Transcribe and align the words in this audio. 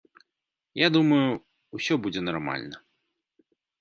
Я 0.81 0.87
думаю, 0.95 1.29
усё 1.81 1.93
будзе 2.07 2.21
нармальна. 2.29 2.75